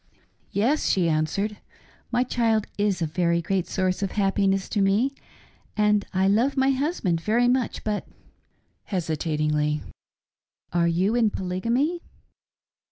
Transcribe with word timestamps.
"Yes," 0.49 0.87
she 0.87 1.03
anwered, 1.07 1.57
"my 2.11 2.23
child 2.23 2.65
is 2.75 3.03
a 3.03 3.05
very 3.05 3.39
great 3.39 3.67
source 3.67 4.01
of 4.01 4.13
happiness 4.13 4.67
to 4.69 4.81
me, 4.81 5.11
and 5.77 6.05
I 6.11 6.27
love 6.27 6.57
my 6.57 6.71
husband 6.71 7.21
very 7.21 7.47
much 7.47 7.83
but 7.83 8.07
—"(hesitatingly)" 8.91 9.81
are 10.73 10.87
you 10.87 11.13
in 11.13 11.29
Polygamy 11.29 12.01